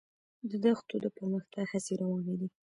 د 0.49 0.51
دښتو 0.63 0.95
د 1.03 1.05
پرمختګ 1.17 1.65
هڅې 1.73 1.93
روانې 2.01 2.35
دي. 2.39 2.49